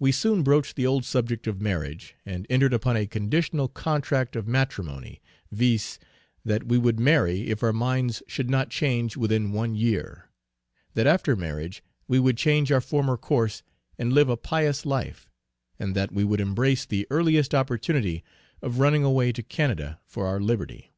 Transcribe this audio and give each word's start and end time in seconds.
We 0.00 0.10
soon 0.10 0.42
broached 0.42 0.74
the 0.74 0.84
old 0.84 1.04
subject 1.04 1.46
of 1.46 1.60
marriage, 1.60 2.16
and 2.26 2.44
entered 2.50 2.74
upon 2.74 2.96
a 2.96 3.06
conditional 3.06 3.68
contract 3.68 4.34
of 4.34 4.48
matrimony, 4.48 5.22
viz: 5.52 6.00
that 6.44 6.64
we 6.66 6.76
would 6.76 6.98
marry 6.98 7.48
if 7.50 7.62
our 7.62 7.72
minds 7.72 8.20
should 8.26 8.50
not 8.50 8.68
change 8.70 9.16
within 9.16 9.52
one 9.52 9.76
year; 9.76 10.28
that 10.94 11.06
after 11.06 11.36
marriage 11.36 11.84
we 12.08 12.18
would 12.18 12.36
change 12.36 12.72
our 12.72 12.80
former 12.80 13.16
course 13.16 13.62
and 13.96 14.12
live 14.12 14.28
a 14.28 14.36
pious 14.36 14.84
life; 14.84 15.30
and 15.78 15.94
that 15.94 16.10
we 16.10 16.24
would 16.24 16.40
embrace 16.40 16.84
the 16.84 17.06
earliest 17.08 17.54
opportunity 17.54 18.24
of 18.60 18.80
running 18.80 19.04
away 19.04 19.30
to 19.30 19.42
Canada 19.44 20.00
for 20.04 20.26
our 20.26 20.40
liberty. 20.40 20.90